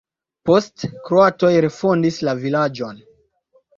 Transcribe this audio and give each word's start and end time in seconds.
Poste 0.49 0.89
kroatoj 1.09 1.51
refondis 1.67 2.19
la 2.31 2.37
vilaĝon. 2.43 3.03